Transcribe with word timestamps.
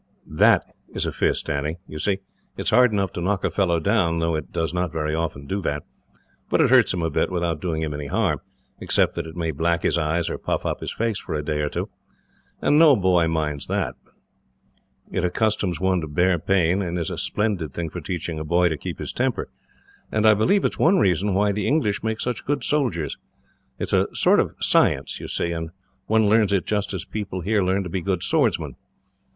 "That 0.25 0.63
is 0.91 1.05
a 1.05 1.11
fist, 1.11 1.47
Annie. 1.47 1.77
You 1.87 1.99
see, 1.99 2.13
it 2.57 2.63
is 2.63 2.69
hard 2.71 2.91
enough 2.91 3.13
to 3.13 3.21
knock 3.21 3.43
a 3.43 3.51
fellow 3.51 3.79
down, 3.79 4.17
though 4.17 4.33
it 4.33 4.51
does 4.51 4.73
not 4.73 4.91
very 4.91 5.13
often 5.13 5.45
do 5.45 5.61
that; 5.61 5.83
but 6.49 6.59
it 6.59 6.71
hurts 6.71 6.91
him 6.91 7.03
a 7.03 7.11
bit, 7.11 7.29
without 7.29 7.61
doing 7.61 7.83
him 7.83 7.93
any 7.93 8.07
harm, 8.07 8.41
except 8.79 9.13
that 9.13 9.27
it 9.27 9.35
may 9.35 9.51
black 9.51 9.83
his 9.83 9.99
eyes 9.99 10.27
or 10.27 10.39
puff 10.39 10.65
up 10.65 10.79
his 10.79 10.91
face 10.91 11.19
for 11.19 11.35
a 11.35 11.43
day 11.45 11.59
or 11.61 11.69
two 11.69 11.87
and 12.63 12.79
no 12.79 12.95
boy 12.95 13.27
minds 13.27 13.67
that. 13.67 13.93
It 15.11 15.23
accustoms 15.23 15.79
one 15.79 16.01
to 16.01 16.07
bear 16.07 16.39
pain, 16.39 16.81
and 16.81 16.97
is 16.97 17.11
a 17.11 17.17
splendid 17.19 17.71
thing 17.75 17.91
for 17.91 18.01
teaching 18.01 18.39
a 18.39 18.43
boy 18.43 18.69
to 18.69 18.79
keep 18.79 18.97
his 18.97 19.13
temper, 19.13 19.49
and 20.11 20.25
I 20.27 20.33
believe 20.33 20.65
it 20.65 20.73
is 20.73 20.79
one 20.79 20.97
reason 20.97 21.35
why 21.35 21.51
the 21.51 21.67
English 21.67 22.01
make 22.01 22.19
such 22.21 22.43
good 22.45 22.63
soldiers. 22.63 23.19
It 23.77 23.89
is 23.89 23.93
a 23.93 24.07
sort 24.15 24.39
of 24.39 24.55
science, 24.59 25.19
you 25.19 25.27
see, 25.27 25.51
and 25.51 25.69
one 26.07 26.27
learns 26.27 26.53
it 26.53 26.65
just 26.65 26.91
as 26.91 27.05
people 27.05 27.41
here 27.41 27.61
learn 27.61 27.83
to 27.83 27.87
be 27.89 28.01
good 28.01 28.23
swordsmen. 28.23 28.73